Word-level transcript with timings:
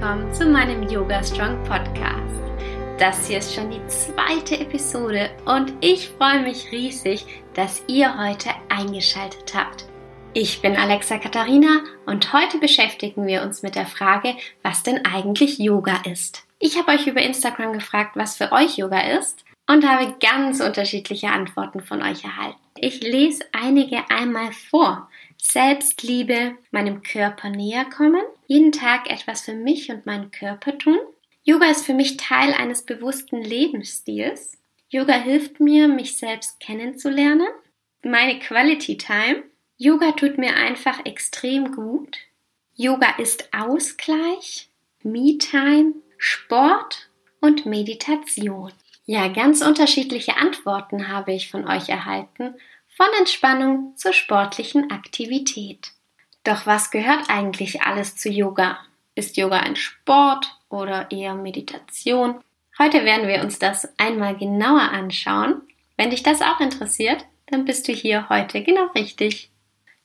willkommen 0.00 0.32
zu 0.32 0.46
meinem 0.46 0.88
Yoga 0.88 1.22
Strong 1.22 1.62
Podcast. 1.64 2.40
Das 2.98 3.26
hier 3.26 3.36
ist 3.36 3.54
schon 3.54 3.70
die 3.70 3.86
zweite 3.86 4.58
Episode 4.58 5.28
und 5.44 5.74
ich 5.82 6.08
freue 6.08 6.40
mich 6.40 6.72
riesig, 6.72 7.26
dass 7.52 7.82
ihr 7.86 8.16
heute 8.16 8.48
eingeschaltet 8.70 9.54
habt. 9.54 9.84
Ich 10.32 10.62
bin 10.62 10.74
Alexa 10.74 11.18
Katharina 11.18 11.80
und 12.06 12.32
heute 12.32 12.56
beschäftigen 12.56 13.26
wir 13.26 13.42
uns 13.42 13.62
mit 13.62 13.74
der 13.74 13.84
Frage, 13.84 14.36
was 14.62 14.82
denn 14.82 15.04
eigentlich 15.04 15.58
Yoga 15.58 16.00
ist. 16.10 16.46
Ich 16.58 16.78
habe 16.78 16.92
euch 16.92 17.06
über 17.06 17.20
Instagram 17.20 17.74
gefragt, 17.74 18.12
was 18.14 18.38
für 18.38 18.52
euch 18.52 18.78
Yoga 18.78 19.18
ist 19.18 19.44
und 19.68 19.86
habe 19.86 20.14
ganz 20.18 20.62
unterschiedliche 20.62 21.28
Antworten 21.28 21.82
von 21.82 22.00
euch 22.00 22.24
erhalten. 22.24 22.58
Ich 22.78 23.02
lese 23.02 23.44
einige 23.52 23.98
einmal 24.08 24.50
vor. 24.52 25.10
Selbstliebe, 25.36 26.52
meinem 26.70 27.02
Körper 27.02 27.50
näher 27.50 27.84
kommen, 27.84 28.22
jeden 28.50 28.72
Tag 28.72 29.08
etwas 29.08 29.42
für 29.42 29.54
mich 29.54 29.92
und 29.92 30.06
meinen 30.06 30.32
Körper 30.32 30.76
tun. 30.76 30.98
Yoga 31.44 31.70
ist 31.70 31.86
für 31.86 31.94
mich 31.94 32.16
Teil 32.16 32.52
eines 32.52 32.82
bewussten 32.82 33.40
Lebensstils. 33.40 34.58
Yoga 34.88 35.12
hilft 35.12 35.60
mir, 35.60 35.86
mich 35.86 36.18
selbst 36.18 36.58
kennenzulernen. 36.58 37.46
Meine 38.02 38.40
Quality 38.40 38.96
Time. 38.96 39.44
Yoga 39.76 40.10
tut 40.10 40.36
mir 40.36 40.56
einfach 40.56 41.06
extrem 41.06 41.70
gut. 41.76 42.18
Yoga 42.74 43.14
ist 43.18 43.48
Ausgleich, 43.54 44.68
Me-Time, 45.04 45.94
Sport 46.18 47.08
und 47.40 47.66
Meditation. 47.66 48.72
Ja, 49.04 49.28
ganz 49.28 49.62
unterschiedliche 49.62 50.36
Antworten 50.36 51.06
habe 51.06 51.34
ich 51.34 51.48
von 51.48 51.68
euch 51.68 51.88
erhalten 51.88 52.56
von 52.96 53.06
Entspannung 53.16 53.96
zur 53.96 54.12
sportlichen 54.12 54.90
Aktivität. 54.90 55.92
Doch 56.44 56.66
was 56.66 56.90
gehört 56.90 57.28
eigentlich 57.28 57.82
alles 57.82 58.16
zu 58.16 58.30
Yoga? 58.30 58.78
Ist 59.14 59.36
Yoga 59.36 59.58
ein 59.58 59.76
Sport 59.76 60.58
oder 60.68 61.10
eher 61.10 61.34
Meditation? 61.34 62.40
Heute 62.78 63.04
werden 63.04 63.28
wir 63.28 63.42
uns 63.42 63.58
das 63.58 63.88
einmal 63.98 64.36
genauer 64.36 64.90
anschauen. 64.90 65.60
Wenn 65.96 66.10
dich 66.10 66.22
das 66.22 66.40
auch 66.40 66.60
interessiert, 66.60 67.26
dann 67.48 67.66
bist 67.66 67.88
du 67.88 67.92
hier 67.92 68.28
heute 68.30 68.62
genau 68.62 68.86
richtig. 68.94 69.50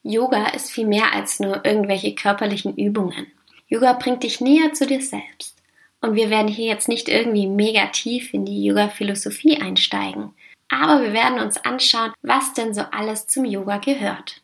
Yoga 0.04 0.48
ist 0.48 0.72
viel 0.72 0.86
mehr 0.86 1.14
als 1.14 1.40
nur 1.40 1.66
irgendwelche 1.66 2.14
körperlichen 2.14 2.76
Übungen. 2.76 3.28
Yoga 3.68 3.94
bringt 3.94 4.24
dich 4.24 4.42
näher 4.42 4.74
zu 4.74 4.86
dir 4.86 5.02
selbst. 5.02 5.56
Und 6.02 6.16
wir 6.16 6.30
werden 6.30 6.50
hier 6.50 6.68
jetzt 6.68 6.90
nicht 6.90 7.08
irgendwie 7.08 7.48
mega 7.48 7.88
tief 7.88 8.34
in 8.34 8.46
die 8.46 8.66
Yoga-Philosophie 8.66 9.60
einsteigen, 9.62 10.34
aber 10.70 11.02
wir 11.02 11.14
werden 11.14 11.40
uns 11.40 11.58
anschauen, 11.58 12.12
was 12.22 12.54
denn 12.54 12.74
so 12.74 12.82
alles 12.92 13.26
zum 13.28 13.46
Yoga 13.46 13.78
gehört. 13.78 14.42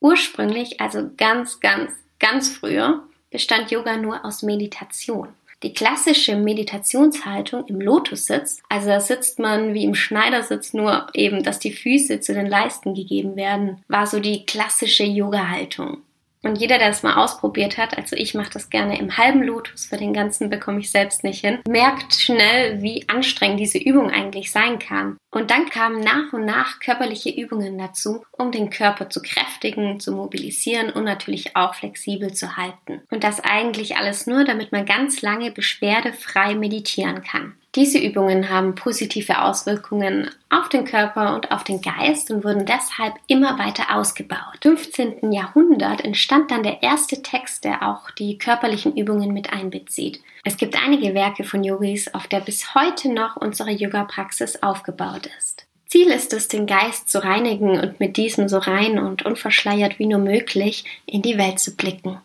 Ursprünglich, 0.00 0.80
also 0.80 1.10
ganz, 1.16 1.60
ganz, 1.60 1.92
ganz 2.18 2.48
früher, 2.48 3.02
bestand 3.30 3.70
Yoga 3.70 3.96
nur 3.96 4.24
aus 4.24 4.42
Meditation. 4.42 5.28
Die 5.64 5.74
klassische 5.74 6.36
Meditationshaltung 6.36 7.66
im 7.66 7.80
Lotussitz, 7.80 8.62
also 8.68 8.88
da 8.88 9.00
sitzt 9.00 9.40
man 9.40 9.74
wie 9.74 9.82
im 9.82 9.96
Schneidersitz, 9.96 10.72
nur 10.72 11.08
eben, 11.14 11.42
dass 11.42 11.58
die 11.58 11.72
Füße 11.72 12.20
zu 12.20 12.32
den 12.32 12.46
Leisten 12.46 12.94
gegeben 12.94 13.34
werden, 13.34 13.82
war 13.88 14.06
so 14.06 14.20
die 14.20 14.46
klassische 14.46 15.02
Yoga-Haltung. 15.02 16.02
Und 16.42 16.60
jeder, 16.60 16.78
der 16.78 16.90
es 16.90 17.02
mal 17.02 17.16
ausprobiert 17.16 17.78
hat, 17.78 17.98
also 17.98 18.14
ich 18.14 18.34
mache 18.34 18.50
das 18.52 18.70
gerne 18.70 18.98
im 18.98 19.16
halben 19.16 19.42
Lotus, 19.42 19.86
für 19.86 19.96
den 19.96 20.12
ganzen 20.12 20.50
bekomme 20.50 20.80
ich 20.80 20.90
selbst 20.90 21.24
nicht 21.24 21.40
hin, 21.40 21.58
merkt 21.68 22.14
schnell, 22.14 22.80
wie 22.80 23.08
anstrengend 23.08 23.60
diese 23.60 23.78
Übung 23.78 24.10
eigentlich 24.10 24.52
sein 24.52 24.78
kann. 24.78 25.16
Und 25.30 25.50
dann 25.50 25.68
kamen 25.68 26.00
nach 26.00 26.32
und 26.32 26.44
nach 26.44 26.80
körperliche 26.80 27.30
Übungen 27.30 27.76
dazu, 27.76 28.24
um 28.32 28.50
den 28.50 28.70
Körper 28.70 29.10
zu 29.10 29.20
kräftigen, 29.20 30.00
zu 30.00 30.12
mobilisieren 30.12 30.90
und 30.90 31.04
natürlich 31.04 31.54
auch 31.56 31.74
flexibel 31.74 32.32
zu 32.32 32.56
halten. 32.56 33.02
Und 33.10 33.24
das 33.24 33.40
eigentlich 33.40 33.96
alles 33.96 34.26
nur, 34.26 34.44
damit 34.44 34.72
man 34.72 34.86
ganz 34.86 35.20
lange 35.20 35.50
beschwerdefrei 35.50 36.54
meditieren 36.54 37.22
kann. 37.22 37.57
Diese 37.78 38.00
Übungen 38.00 38.48
haben 38.48 38.74
positive 38.74 39.40
Auswirkungen 39.40 40.28
auf 40.50 40.68
den 40.68 40.84
Körper 40.84 41.36
und 41.36 41.52
auf 41.52 41.62
den 41.62 41.80
Geist 41.80 42.28
und 42.28 42.42
wurden 42.42 42.66
deshalb 42.66 43.14
immer 43.28 43.56
weiter 43.56 43.94
ausgebaut. 43.94 44.64
Im 44.64 44.76
15. 44.76 45.30
Jahrhundert 45.30 46.04
entstand 46.04 46.50
dann 46.50 46.64
der 46.64 46.82
erste 46.82 47.22
Text, 47.22 47.62
der 47.62 47.88
auch 47.88 48.10
die 48.10 48.36
körperlichen 48.36 48.96
Übungen 48.96 49.32
mit 49.32 49.52
einbezieht. 49.52 50.20
Es 50.42 50.56
gibt 50.56 50.76
einige 50.76 51.14
Werke 51.14 51.44
von 51.44 51.62
Yogis, 51.62 52.12
auf 52.12 52.26
der 52.26 52.40
bis 52.40 52.74
heute 52.74 53.12
noch 53.12 53.36
unsere 53.36 53.70
Yoga-Praxis 53.70 54.60
aufgebaut 54.60 55.30
ist. 55.38 55.68
Ziel 55.86 56.08
ist 56.08 56.32
es, 56.32 56.48
den 56.48 56.66
Geist 56.66 57.08
zu 57.08 57.22
reinigen 57.22 57.78
und 57.78 58.00
mit 58.00 58.16
diesem 58.16 58.48
so 58.48 58.58
rein 58.58 58.98
und 58.98 59.24
unverschleiert 59.24 60.00
wie 60.00 60.06
nur 60.06 60.18
möglich 60.18 60.84
in 61.06 61.22
die 61.22 61.38
Welt 61.38 61.60
zu 61.60 61.76
blicken. 61.76 62.18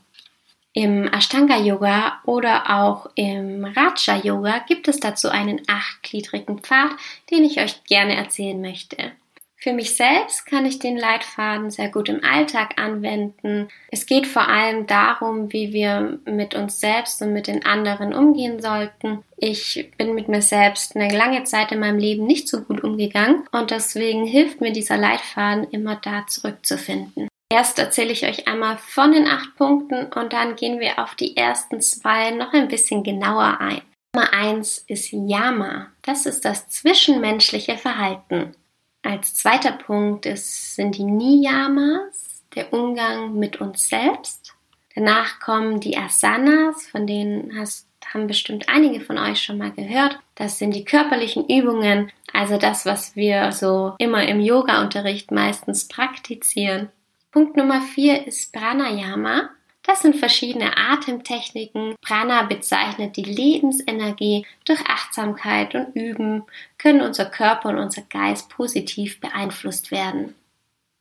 Im 0.75 1.07
Ashtanga 1.07 1.57
Yoga 1.57 2.19
oder 2.25 2.81
auch 2.81 3.07
im 3.13 3.63
Raja 3.63 4.17
Yoga 4.23 4.57
gibt 4.67 4.87
es 4.87 4.99
dazu 4.99 5.29
einen 5.29 5.61
achtgliedrigen 5.67 6.59
Pfad, 6.59 6.89
den 7.29 7.43
ich 7.43 7.59
euch 7.61 7.83
gerne 7.83 8.15
erzählen 8.15 8.59
möchte. 8.59 9.11
Für 9.55 9.71
mich 9.71 9.95
selbst 9.95 10.45
kann 10.47 10.65
ich 10.65 10.79
den 10.79 10.97
Leitfaden 10.97 11.69
sehr 11.69 11.89
gut 11.89 12.09
im 12.09 12.23
Alltag 12.23 12.81
anwenden. 12.81 13.69
Es 13.91 14.07
geht 14.07 14.25
vor 14.25 14.49
allem 14.49 14.87
darum, 14.87 15.53
wie 15.53 15.71
wir 15.71 16.19
mit 16.25 16.55
uns 16.55 16.81
selbst 16.81 17.21
und 17.21 17.33
mit 17.33 17.45
den 17.45 17.65
anderen 17.65 18.13
umgehen 18.13 18.59
sollten. 18.59 19.23
Ich 19.37 19.91
bin 19.97 20.15
mit 20.15 20.27
mir 20.27 20.41
selbst 20.41 20.97
eine 20.97 21.15
lange 21.15 21.43
Zeit 21.43 21.71
in 21.71 21.79
meinem 21.79 21.99
Leben 21.99 22.25
nicht 22.25 22.49
so 22.49 22.61
gut 22.61 22.83
umgegangen 22.83 23.47
und 23.51 23.69
deswegen 23.69 24.25
hilft 24.25 24.59
mir 24.59 24.73
dieser 24.73 24.97
Leitfaden 24.97 25.69
immer 25.69 25.95
da 25.95 26.25
zurückzufinden. 26.27 27.29
Erst 27.53 27.77
erzähle 27.77 28.13
ich 28.13 28.25
euch 28.25 28.47
einmal 28.47 28.79
von 28.79 29.11
den 29.11 29.27
acht 29.27 29.55
Punkten 29.57 30.11
und 30.13 30.33
dann 30.33 30.55
gehen 30.55 30.79
wir 30.79 30.97
auf 30.97 31.13
die 31.13 31.37
ersten 31.37 31.81
zwei 31.81 32.31
noch 32.31 32.51
ein 32.51 32.67
bisschen 32.67 33.03
genauer 33.03 33.59
ein. 33.59 33.83
Nummer 34.15 34.33
eins 34.33 34.79
ist 34.87 35.11
Yama. 35.11 35.91
Das 36.01 36.25
ist 36.25 36.45
das 36.45 36.67
zwischenmenschliche 36.69 37.77
Verhalten. 37.77 38.55
Als 39.03 39.35
zweiter 39.35 39.71
Punkt 39.71 40.25
ist, 40.25 40.73
sind 40.73 40.97
die 40.97 41.03
Niyamas, 41.03 42.41
der 42.55 42.73
Umgang 42.73 43.37
mit 43.37 43.61
uns 43.61 43.87
selbst. 43.87 44.55
Danach 44.95 45.39
kommen 45.39 45.79
die 45.79 45.95
Asanas, 45.95 46.87
von 46.87 47.05
denen 47.05 47.55
hast, 47.55 47.87
haben 48.11 48.25
bestimmt 48.25 48.67
einige 48.67 48.99
von 48.99 49.19
euch 49.19 49.43
schon 49.43 49.59
mal 49.59 49.71
gehört. 49.71 50.17
Das 50.33 50.57
sind 50.57 50.73
die 50.73 50.85
körperlichen 50.85 51.47
Übungen, 51.47 52.11
also 52.33 52.57
das, 52.57 52.87
was 52.87 53.15
wir 53.15 53.51
so 53.51 53.93
immer 53.99 54.27
im 54.27 54.39
Yoga-Unterricht 54.39 55.29
meistens 55.29 55.87
praktizieren. 55.87 56.89
Punkt 57.33 57.57
Nummer 57.57 57.81
vier 57.81 58.27
ist 58.27 58.53
Pranayama. 58.53 59.49
Das 59.81 60.03
sind 60.03 60.15
verschiedene 60.15 60.77
Atemtechniken. 60.77 61.95
Prana 61.99 62.43
bezeichnet 62.43 63.17
die 63.17 63.23
Lebensenergie. 63.23 64.45
Durch 64.65 64.79
Achtsamkeit 64.85 65.73
und 65.73 65.95
Üben 65.95 66.43
können 66.77 67.01
unser 67.01 67.25
Körper 67.25 67.69
und 67.69 67.79
unser 67.79 68.03
Geist 68.03 68.49
positiv 68.49 69.19
beeinflusst 69.19 69.89
werden. 69.89 70.35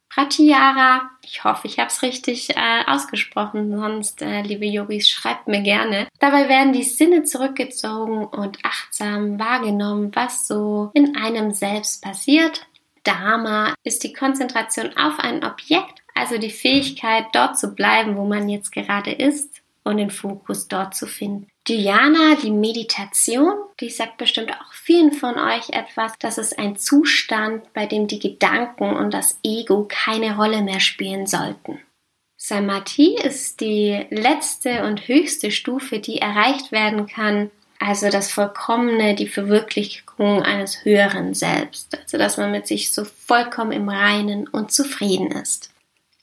Pratyahara, 0.08 1.10
ich 1.22 1.44
hoffe, 1.44 1.66
ich 1.66 1.78
habe 1.78 1.88
es 1.88 2.00
richtig 2.00 2.48
äh, 2.56 2.84
ausgesprochen, 2.86 3.70
sonst, 3.70 4.22
äh, 4.22 4.40
liebe 4.40 4.64
Yogis, 4.64 5.10
schreibt 5.10 5.48
mir 5.48 5.60
gerne. 5.60 6.08
Dabei 6.18 6.48
werden 6.48 6.72
die 6.72 6.82
Sinne 6.82 7.24
zurückgezogen 7.24 8.24
und 8.24 8.58
achtsam 8.62 9.38
wahrgenommen, 9.38 10.10
was 10.14 10.46
so 10.46 10.90
in 10.94 11.14
einem 11.14 11.52
selbst 11.52 12.02
passiert. 12.02 12.66
Dharma 13.04 13.74
ist 13.82 14.04
die 14.04 14.12
Konzentration 14.12 14.96
auf 14.96 15.18
ein 15.18 15.44
Objekt 15.44 16.01
also 16.14 16.38
die 16.38 16.50
Fähigkeit, 16.50 17.26
dort 17.32 17.58
zu 17.58 17.74
bleiben, 17.74 18.16
wo 18.16 18.24
man 18.24 18.48
jetzt 18.48 18.72
gerade 18.72 19.12
ist 19.12 19.62
und 19.84 19.96
den 19.96 20.10
Fokus 20.10 20.68
dort 20.68 20.94
zu 20.94 21.06
finden. 21.06 21.48
Dhyana, 21.68 22.36
die 22.42 22.50
Meditation, 22.50 23.54
die 23.78 23.90
sagt 23.90 24.18
bestimmt 24.18 24.50
auch 24.50 24.72
vielen 24.72 25.12
von 25.12 25.38
euch 25.38 25.70
etwas. 25.70 26.12
Das 26.18 26.38
ist 26.38 26.58
ein 26.58 26.76
Zustand, 26.76 27.72
bei 27.72 27.86
dem 27.86 28.08
die 28.08 28.18
Gedanken 28.18 28.96
und 28.96 29.14
das 29.14 29.38
Ego 29.44 29.86
keine 29.88 30.36
Rolle 30.36 30.62
mehr 30.62 30.80
spielen 30.80 31.26
sollten. 31.26 31.78
Samadhi 32.36 33.14
ist 33.22 33.60
die 33.60 34.04
letzte 34.10 34.84
und 34.84 35.06
höchste 35.06 35.52
Stufe, 35.52 36.00
die 36.00 36.18
erreicht 36.18 36.72
werden 36.72 37.06
kann, 37.06 37.52
also 37.78 38.10
das 38.10 38.32
Vollkommene, 38.32 39.14
die 39.14 39.28
Verwirklichung 39.28 40.42
eines 40.42 40.84
höheren 40.84 41.34
Selbst, 41.34 41.96
also 41.96 42.18
dass 42.18 42.38
man 42.38 42.50
mit 42.50 42.66
sich 42.66 42.92
so 42.92 43.04
vollkommen 43.04 43.70
im 43.70 43.88
Reinen 43.88 44.48
und 44.48 44.72
zufrieden 44.72 45.30
ist. 45.30 45.71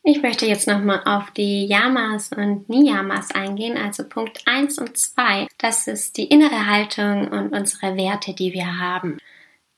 Ich 0.04 0.22
möchte 0.22 0.46
jetzt 0.46 0.68
nochmal 0.68 1.02
auf 1.06 1.32
die 1.32 1.66
Yamas 1.66 2.32
und 2.32 2.70
Niyamas 2.70 3.32
eingehen, 3.32 3.78
also 3.78 4.08
Punkt 4.08 4.42
1 4.46 4.80
und 4.80 4.98
2. 4.98 5.48
Das 5.58 5.88
ist 5.88 6.18
die 6.18 6.26
innere 6.26 6.66
Haltung 6.66 7.28
und 7.28 7.54
unsere 7.54 7.96
Werte, 7.98 8.34
die 8.34 8.54
wir 8.54 8.80
haben. 8.80 9.18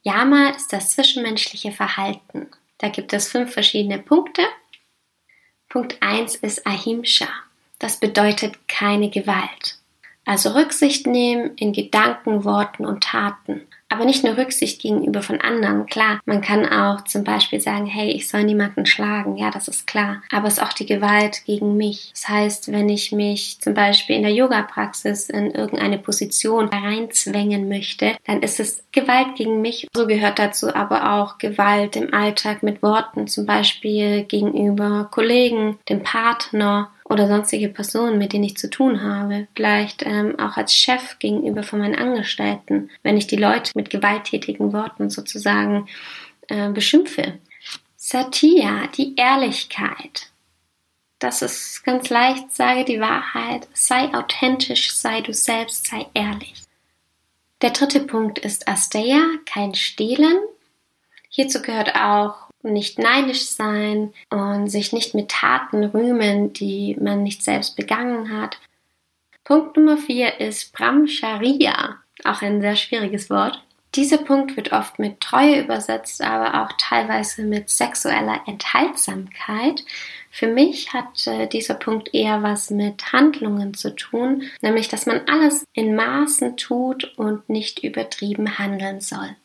Yama 0.04 0.50
ist 0.50 0.74
das 0.74 0.92
zwischenmenschliche 0.92 1.72
Verhalten. 1.72 2.48
Da 2.78 2.90
gibt 2.90 3.14
es 3.14 3.30
fünf 3.30 3.52
verschiedene 3.54 4.00
Punkte. 4.00 4.44
Punkt 5.70 5.98
1 6.02 6.36
ist 6.36 6.66
Ahimsa. 6.68 7.28
Das 7.80 8.00
bedeutet 8.00 8.68
keine 8.68 9.10
Gewalt. 9.10 9.80
Also 10.26 10.52
Rücksicht 10.52 11.08
nehmen 11.08 11.56
in 11.56 11.74
Gedanken, 11.74 12.44
Worten 12.46 12.86
und 12.86 13.04
Taten. 13.04 13.68
Aber 13.92 14.06
nicht 14.06 14.24
nur 14.24 14.38
Rücksicht 14.38 14.82
gegenüber 14.82 15.22
von 15.22 15.42
anderen. 15.42 15.86
Klar, 15.86 16.22
man 16.26 16.40
kann 16.40 16.66
auch 16.66 17.04
zum 17.04 17.26
Beispiel 17.26 17.60
sagen, 17.60 17.86
hey, 17.86 18.10
ich 18.10 18.30
soll 18.30 18.46
niemanden 18.46 18.86
schlagen. 18.86 19.36
Ja, 19.36 19.52
das 19.52 19.68
ist 19.68 19.86
klar. 19.86 20.22
Aber 20.32 20.48
es 20.48 20.54
ist 20.54 20.64
auch 20.64 20.72
die 20.72 20.86
Gewalt 20.86 21.44
gegen 21.46 21.76
mich. 21.76 22.12
Das 22.14 22.30
heißt, 22.30 22.72
wenn 22.72 22.88
ich 22.88 23.12
mich 23.12 23.60
zum 23.60 23.74
Beispiel 23.74 24.16
in 24.16 24.24
der 24.24 24.34
Yoga-Praxis 24.34 25.30
in 25.30 25.52
irgendeine 25.52 25.98
Position 25.98 26.70
reinzwängen 26.70 27.68
möchte, 27.68 28.16
dann 28.26 28.42
ist 28.42 28.62
es 28.62 28.82
Gewalt 28.94 29.36
gegen 29.36 29.60
mich. 29.60 29.88
So 29.94 30.08
gehört 30.08 30.40
dazu 30.40 30.74
aber 30.74 31.14
auch 31.14 31.38
Gewalt 31.38 31.98
im 31.98 32.14
Alltag 32.14 32.64
mit 32.64 32.82
Worten, 32.82 33.28
zum 33.28 33.46
Beispiel 33.46 34.24
gegenüber 34.24 35.10
Kollegen, 35.12 35.80
dem 35.90 36.02
Partner 36.02 36.92
oder 37.12 37.28
sonstige 37.28 37.68
Personen, 37.68 38.18
mit 38.18 38.32
denen 38.32 38.46
ich 38.46 38.58
zu 38.58 38.70
tun 38.70 39.04
habe. 39.04 39.48
Vielleicht 39.54 40.04
ähm, 40.06 40.40
auch 40.40 40.56
als 40.56 40.74
Chef 40.74 41.20
gegenüber 41.20 41.62
von 41.62 41.80
meinen 41.80 41.96
Angestellten, 41.96 42.90
wenn 43.04 43.18
ich 43.18 43.28
die 43.28 43.36
Leute 43.36 43.72
mit 43.76 43.90
gewalttätigen 43.90 44.72
Worten 44.72 45.10
sozusagen 45.10 45.90
äh, 46.48 46.70
beschimpfe. 46.70 47.40
Satya, 47.98 48.88
die 48.96 49.16
Ehrlichkeit. 49.16 50.32
Das 51.20 51.42
ist 51.42 51.84
ganz 51.84 52.10
leicht, 52.10 52.52
sage 52.52 52.86
die 52.86 53.00
Wahrheit, 53.00 53.68
sei 53.74 54.12
authentisch, 54.14 54.92
sei 54.92 55.22
du 55.22 55.34
selbst, 55.34 55.88
sei 55.88 56.08
ehrlich. 56.14 56.64
Der 57.62 57.70
dritte 57.72 58.00
Punkt 58.00 58.40
ist 58.40 58.68
Asteya, 58.68 59.22
kein 59.46 59.76
Stehlen. 59.76 60.40
Hierzu 61.30 61.62
gehört 61.62 61.94
auch 61.96 62.51
nicht 62.64 63.00
neidisch 63.00 63.46
sein 63.46 64.14
und 64.30 64.68
sich 64.70 64.94
nicht 64.94 65.14
mit 65.14 65.30
Taten 65.30 65.84
rühmen, 65.84 66.54
die 66.54 66.98
man 67.00 67.24
nicht 67.24 67.44
selbst 67.44 67.76
begangen 67.76 68.36
hat. 68.36 68.58
Punkt 69.44 69.76
Nummer 69.78 69.98
vier 69.98 70.40
ist 70.40 70.72
Brahmacharya, 70.74 71.98
auch 72.24 72.42
ein 72.42 72.62
sehr 72.62 72.76
schwieriges 72.76 73.30
Wort. 73.30 73.64
Dieser 73.96 74.20
Punkt 74.20 74.56
wird 74.56 74.72
oft 74.72 75.00
mit 75.00 75.20
Treue 75.20 75.62
übersetzt, 75.64 76.22
aber 76.22 76.64
auch 76.64 76.72
teilweise 76.78 77.44
mit 77.44 77.70
sexueller 77.70 78.40
Enthaltsamkeit. 78.48 79.84
Für 80.30 80.48
mich 80.48 80.94
hat 80.94 81.28
äh, 81.28 81.48
dieser 81.48 81.74
Punkt 81.74 82.14
eher 82.14 82.42
was 82.42 82.70
mit 82.70 83.12
Handlungen 83.12 83.74
zu 83.74 83.94
tun, 83.94 84.44
nämlich 84.62 84.88
dass 84.88 85.08
man 85.08 85.28
alles 85.28 85.66
in 85.74 85.94
Maßen 85.94 86.56
tut 86.56 87.18
und 87.18 87.50
nicht 87.50 87.84
übertrieben 87.84 88.58
handeln 88.58 89.02
soll. 89.02 89.36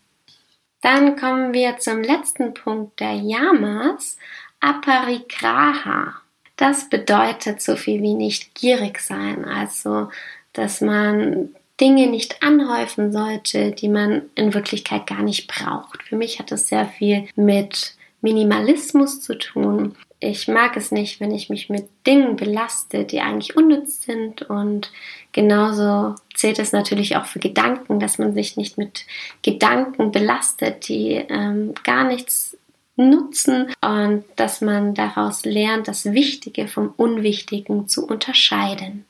Dann 0.83 1.17
kommen 1.17 1.53
wir 1.53 1.79
zum 1.79 2.03
letzten 2.03 2.55
Punkt 2.55 3.01
der 3.01 3.15
Yamas, 3.15 4.17
Aparigraha. 4.61 6.15
Das 6.57 6.89
bedeutet 6.89 7.61
so 7.61 7.77
viel 7.77 8.03
wie 8.03 8.15
nicht 8.15 8.55
gierig 8.55 9.01
sein, 9.01 9.45
also 9.45 10.11
dass 10.53 10.81
man 10.81 11.55
Dinge 11.81 12.07
nicht 12.07 12.43
anhäufen 12.43 13.13
sollte, 13.13 13.73
die 13.73 13.89
man 13.89 14.23
in 14.35 14.55
Wirklichkeit 14.55 15.07
gar 15.07 15.23
nicht 15.23 15.47
braucht. 15.49 16.03
Für 16.03 16.17
mich 16.17 16.39
hat 16.39 16.51
das 16.51 16.69
sehr 16.69 16.87
viel 16.87 17.29
mit 17.37 17.95
Minimalismus 18.21 19.21
zu 19.21 19.39
tun. 19.39 19.95
Ich 20.19 20.49
mag 20.49 20.77
es 20.77 20.93
nicht, 20.93 21.21
wenn 21.21 21.35
ich 21.35 21.51
mich 21.51 21.69
mit 21.69 21.89
Dingen 22.07 22.37
belaste, 22.37 23.05
die 23.05 23.21
eigentlich 23.21 23.57
unnütz 23.57 24.03
sind. 24.03 24.43
Und 24.43 24.91
genauso 25.33 26.15
zählt 26.35 26.59
es 26.59 26.73
natürlich 26.73 27.17
auch 27.17 27.27
für 27.27 27.39
Gedanken, 27.39 28.01
dass 28.01 28.19
man 28.19 28.33
sich 28.33 28.57
nicht 28.57 28.79
mit 28.79 29.05
Gedanken 29.43 30.13
belastet, 30.13 30.89
die 30.89 31.13
ähm, 31.29 31.75
gar 31.85 32.05
nichts 32.05 32.57
nutzen 32.97 33.73
und 33.83 34.25
dass 34.37 34.63
man 34.63 34.95
daraus 34.95 35.45
lernt, 35.45 35.87
das 35.87 36.07
Wichtige 36.07 36.67
vom 36.67 36.95
Unwichtigen 36.97 37.89
zu 37.89 38.07
unterscheiden. 38.07 39.05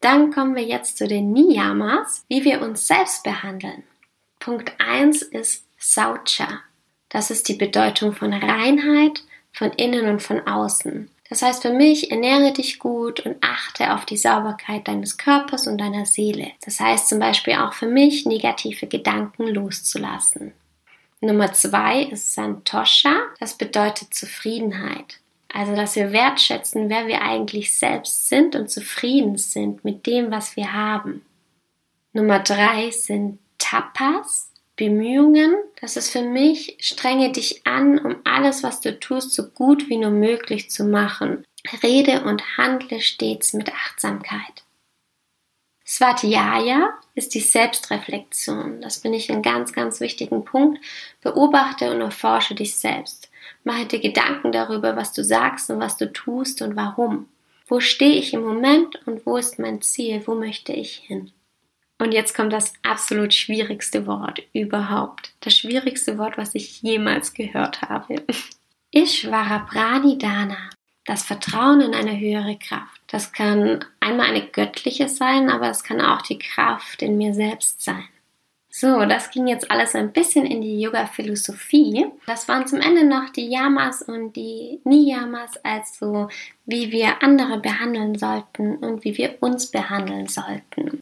Dann 0.00 0.30
kommen 0.32 0.54
wir 0.54 0.64
jetzt 0.64 0.98
zu 0.98 1.08
den 1.08 1.32
Niyamas, 1.32 2.24
wie 2.28 2.44
wir 2.44 2.60
uns 2.62 2.86
selbst 2.86 3.24
behandeln. 3.24 3.82
Punkt 4.38 4.72
1 4.78 5.22
ist 5.22 5.64
Saucha. 5.78 6.60
Das 7.14 7.30
ist 7.30 7.48
die 7.48 7.54
Bedeutung 7.54 8.12
von 8.12 8.32
Reinheit, 8.32 9.22
von 9.52 9.70
innen 9.74 10.08
und 10.08 10.20
von 10.20 10.44
außen. 10.48 11.08
Das 11.28 11.42
heißt 11.42 11.62
für 11.62 11.72
mich, 11.72 12.10
ernähre 12.10 12.52
dich 12.52 12.80
gut 12.80 13.20
und 13.20 13.36
achte 13.40 13.94
auf 13.94 14.04
die 14.04 14.16
Sauberkeit 14.16 14.88
deines 14.88 15.16
Körpers 15.16 15.68
und 15.68 15.78
deiner 15.78 16.06
Seele. 16.06 16.50
Das 16.64 16.80
heißt 16.80 17.08
zum 17.08 17.20
Beispiel 17.20 17.54
auch 17.54 17.72
für 17.72 17.86
mich, 17.86 18.26
negative 18.26 18.88
Gedanken 18.88 19.46
loszulassen. 19.46 20.54
Nummer 21.20 21.52
zwei 21.52 22.02
ist 22.02 22.34
Santosha. 22.34 23.14
Das 23.38 23.54
bedeutet 23.54 24.12
Zufriedenheit. 24.12 25.20
Also, 25.52 25.76
dass 25.76 25.94
wir 25.94 26.10
wertschätzen, 26.10 26.88
wer 26.88 27.06
wir 27.06 27.22
eigentlich 27.22 27.78
selbst 27.78 28.28
sind 28.28 28.56
und 28.56 28.72
zufrieden 28.72 29.38
sind 29.38 29.84
mit 29.84 30.04
dem, 30.06 30.32
was 30.32 30.56
wir 30.56 30.72
haben. 30.72 31.24
Nummer 32.12 32.40
drei 32.40 32.90
sind 32.90 33.38
Tapas. 33.58 34.50
Bemühungen. 34.76 35.54
Das 35.80 35.96
ist 35.96 36.10
für 36.10 36.22
mich, 36.22 36.76
strenge 36.80 37.32
dich 37.32 37.66
an, 37.66 37.98
um 37.98 38.16
alles, 38.24 38.62
was 38.62 38.80
du 38.80 38.98
tust, 38.98 39.32
so 39.32 39.48
gut 39.50 39.88
wie 39.88 39.96
nur 39.96 40.10
möglich 40.10 40.70
zu 40.70 40.84
machen. 40.84 41.44
Rede 41.82 42.24
und 42.24 42.58
handle 42.58 43.00
stets 43.00 43.52
mit 43.52 43.72
Achtsamkeit. 43.72 44.64
Svatiyaya 45.86 46.94
ist 47.14 47.34
die 47.34 47.40
Selbstreflexion. 47.40 48.80
Das 48.80 48.98
finde 48.98 49.18
ich 49.18 49.30
einen 49.30 49.42
ganz, 49.42 49.72
ganz 49.72 50.00
wichtigen 50.00 50.44
Punkt. 50.44 50.82
Beobachte 51.20 51.90
und 51.90 52.00
erforsche 52.00 52.54
dich 52.54 52.74
selbst. 52.76 53.30
Mache 53.64 53.86
dir 53.86 54.00
Gedanken 54.00 54.50
darüber, 54.50 54.96
was 54.96 55.12
du 55.12 55.22
sagst 55.22 55.70
und 55.70 55.80
was 55.80 55.96
du 55.96 56.10
tust 56.12 56.62
und 56.62 56.74
warum. 56.74 57.28
Wo 57.66 57.80
stehe 57.80 58.18
ich 58.18 58.32
im 58.32 58.42
Moment 58.42 59.06
und 59.06 59.24
wo 59.26 59.36
ist 59.36 59.58
mein 59.58 59.82
Ziel? 59.82 60.22
Wo 60.26 60.34
möchte 60.34 60.72
ich 60.72 60.96
hin? 60.96 61.32
Und 61.98 62.12
jetzt 62.12 62.34
kommt 62.34 62.52
das 62.52 62.72
absolut 62.82 63.32
schwierigste 63.32 64.06
Wort 64.06 64.42
überhaupt. 64.52 65.32
Das 65.40 65.56
schwierigste 65.56 66.18
Wort, 66.18 66.36
was 66.36 66.54
ich 66.54 66.82
jemals 66.82 67.34
gehört 67.34 67.82
habe. 67.82 68.22
Ishvara 68.90 69.60
Pranidana. 69.60 70.70
Das 71.06 71.24
Vertrauen 71.24 71.80
in 71.82 71.94
eine 71.94 72.18
höhere 72.18 72.56
Kraft. 72.58 73.02
Das 73.08 73.32
kann 73.32 73.84
einmal 74.00 74.26
eine 74.26 74.46
göttliche 74.46 75.08
sein, 75.08 75.50
aber 75.50 75.68
es 75.68 75.84
kann 75.84 76.00
auch 76.00 76.22
die 76.22 76.38
Kraft 76.38 77.02
in 77.02 77.18
mir 77.18 77.34
selbst 77.34 77.82
sein. 77.82 78.08
So, 78.76 79.04
das 79.04 79.30
ging 79.30 79.46
jetzt 79.46 79.70
alles 79.70 79.94
ein 79.94 80.12
bisschen 80.12 80.46
in 80.46 80.60
die 80.60 80.80
Yoga-Philosophie. 80.80 82.06
Das 82.26 82.48
waren 82.48 82.66
zum 82.66 82.80
Ende 82.80 83.04
noch 83.04 83.30
die 83.30 83.48
Yamas 83.48 84.02
und 84.02 84.34
die 84.34 84.80
Niyamas, 84.82 85.52
also 85.62 86.28
wie 86.66 86.90
wir 86.90 87.22
andere 87.22 87.60
behandeln 87.60 88.18
sollten 88.18 88.78
und 88.78 89.04
wie 89.04 89.16
wir 89.16 89.36
uns 89.40 89.70
behandeln 89.70 90.26
sollten. 90.26 90.98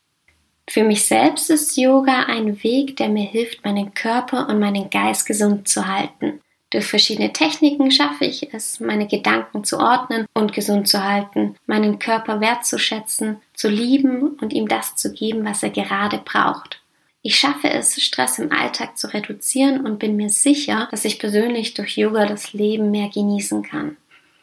Für 0.73 0.85
mich 0.85 1.05
selbst 1.05 1.51
ist 1.51 1.77
Yoga 1.77 2.23
ein 2.29 2.63
Weg, 2.63 2.97
der 2.97 3.11
mir 3.11 3.27
hilft, 3.27 3.63
meinen 3.63 3.93
Körper 3.93 4.49
und 4.49 4.59
meinen 4.59 4.89
Geist 4.89 5.27
gesund 5.27 5.69
zu 5.69 5.87
halten. 5.87 6.41
Durch 6.71 6.87
verschiedene 6.87 7.31
Techniken 7.31 7.91
schaffe 7.91 8.25
ich 8.25 8.55
es, 8.55 8.81
meine 8.81 9.07
Gedanken 9.07 9.65
zu 9.65 9.79
ordnen 9.79 10.25
und 10.33 10.55
gesund 10.55 10.89
zu 10.89 11.05
halten, 11.05 11.57
meinen 11.67 11.99
Körper 11.99 12.41
wertzuschätzen, 12.41 13.37
zu 13.53 13.69
lieben 13.69 14.29
und 14.41 14.55
ihm 14.55 14.67
das 14.67 14.97
zu 14.97 15.13
geben, 15.13 15.45
was 15.45 15.63
er 15.63 15.69
gerade 15.69 16.23
braucht. 16.25 16.81
Ich 17.21 17.39
schaffe 17.39 17.69
es, 17.69 18.03
Stress 18.03 18.39
im 18.39 18.51
Alltag 18.51 18.97
zu 18.97 19.13
reduzieren 19.13 19.85
und 19.85 19.99
bin 19.99 20.17
mir 20.17 20.31
sicher, 20.31 20.89
dass 20.91 21.05
ich 21.05 21.19
persönlich 21.19 21.75
durch 21.75 21.99
Yoga 21.99 22.25
das 22.25 22.55
Leben 22.55 22.91
mehr 22.91 23.11
genießen 23.11 23.63
kann. 23.63 23.99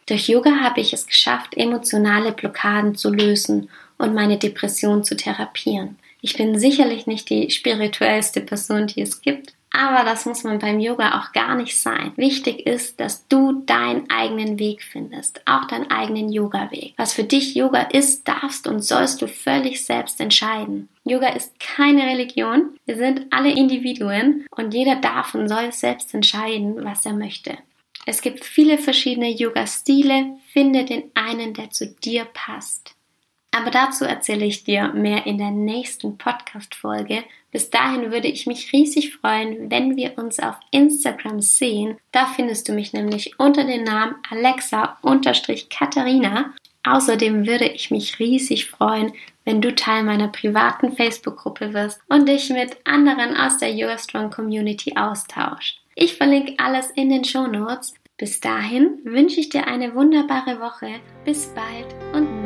Durch 0.06 0.28
Yoga 0.28 0.60
habe 0.60 0.80
ich 0.80 0.92
es 0.92 1.08
geschafft, 1.08 1.56
emotionale 1.56 2.30
Blockaden 2.30 2.94
zu 2.94 3.12
lösen 3.12 3.68
und 3.98 4.14
meine 4.14 4.38
Depression 4.38 5.02
zu 5.02 5.16
therapieren. 5.16 5.96
Ich 6.22 6.36
bin 6.36 6.58
sicherlich 6.58 7.06
nicht 7.06 7.30
die 7.30 7.50
spirituellste 7.50 8.40
Person, 8.40 8.86
die 8.86 9.02
es 9.02 9.22
gibt, 9.22 9.54
aber 9.72 10.04
das 10.04 10.26
muss 10.26 10.42
man 10.42 10.58
beim 10.58 10.80
Yoga 10.80 11.20
auch 11.20 11.32
gar 11.32 11.54
nicht 11.54 11.80
sein. 11.80 12.12
Wichtig 12.16 12.66
ist, 12.66 12.98
dass 12.98 13.28
du 13.28 13.62
deinen 13.66 14.10
eigenen 14.10 14.58
Weg 14.58 14.82
findest, 14.82 15.42
auch 15.46 15.66
deinen 15.66 15.90
eigenen 15.90 16.32
Yoga-Weg. 16.32 16.94
Was 16.96 17.12
für 17.12 17.22
dich 17.22 17.54
Yoga 17.54 17.82
ist, 17.82 18.26
darfst 18.26 18.66
und 18.66 18.82
sollst 18.82 19.22
du 19.22 19.28
völlig 19.28 19.84
selbst 19.84 20.20
entscheiden. 20.20 20.88
Yoga 21.04 21.28
ist 21.28 21.58
keine 21.60 22.02
Religion. 22.02 22.76
Wir 22.84 22.96
sind 22.96 23.26
alle 23.30 23.52
Individuen 23.52 24.44
und 24.50 24.74
jeder 24.74 24.96
darf 24.96 25.34
und 25.34 25.48
soll 25.48 25.72
selbst 25.72 26.12
entscheiden, 26.14 26.84
was 26.84 27.06
er 27.06 27.12
möchte. 27.14 27.56
Es 28.06 28.22
gibt 28.22 28.44
viele 28.44 28.76
verschiedene 28.76 29.30
Yoga-Stile. 29.30 30.36
Finde 30.52 30.84
den 30.84 31.04
einen, 31.14 31.54
der 31.54 31.70
zu 31.70 31.86
dir 31.86 32.24
passt. 32.24 32.96
Aber 33.52 33.70
dazu 33.70 34.04
erzähle 34.04 34.44
ich 34.44 34.64
dir 34.64 34.92
mehr 34.92 35.24
in 35.26 35.38
der 35.38 35.50
nächsten 35.50 36.16
Podcast-Folge. 36.16 37.24
Bis 37.50 37.68
dahin 37.68 38.12
würde 38.12 38.28
ich 38.28 38.46
mich 38.46 38.72
riesig 38.72 39.16
freuen, 39.16 39.68
wenn 39.70 39.96
wir 39.96 40.16
uns 40.18 40.38
auf 40.38 40.54
Instagram 40.70 41.40
sehen. 41.40 41.98
Da 42.12 42.26
findest 42.26 42.68
du 42.68 42.72
mich 42.72 42.92
nämlich 42.92 43.40
unter 43.40 43.64
dem 43.64 43.82
Namen 43.82 44.14
Alexa-Katharina. 44.30 46.54
Außerdem 46.84 47.44
würde 47.46 47.66
ich 47.66 47.90
mich 47.90 48.20
riesig 48.20 48.70
freuen, 48.70 49.12
wenn 49.44 49.60
du 49.60 49.74
Teil 49.74 50.04
meiner 50.04 50.28
privaten 50.28 50.92
Facebook-Gruppe 50.92 51.74
wirst 51.74 52.00
und 52.08 52.28
dich 52.28 52.50
mit 52.50 52.76
anderen 52.84 53.36
aus 53.36 53.58
der 53.58 53.74
Yoga 53.74 53.98
Strong 53.98 54.30
Community 54.30 54.94
austauscht. 54.96 55.80
Ich 55.96 56.14
verlinke 56.14 56.54
alles 56.58 56.92
in 56.92 57.10
den 57.10 57.24
Show 57.24 57.48
Notes. 57.48 57.94
Bis 58.16 58.38
dahin 58.40 59.00
wünsche 59.04 59.40
ich 59.40 59.48
dir 59.48 59.66
eine 59.66 59.92
wunderbare 59.94 60.60
Woche. 60.60 61.00
Bis 61.24 61.48
bald 61.48 61.86
und 62.14 62.39